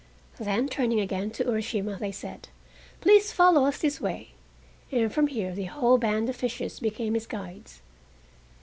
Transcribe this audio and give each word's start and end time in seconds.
Then, 0.39 0.67
turning 0.67 0.99
again 0.99 1.29
to 1.29 1.43
Urashima, 1.47 1.99
they 1.99 2.11
said, 2.11 2.47
"Please 3.01 3.31
follow 3.31 3.65
us 3.67 3.77
this 3.77 4.01
way," 4.01 4.29
and 4.91 5.13
from 5.13 5.27
here 5.27 5.53
the 5.53 5.65
whole 5.65 5.99
band 5.99 6.27
of 6.27 6.35
fishes 6.35 6.79
became 6.79 7.13
his 7.13 7.27
guides. 7.27 7.81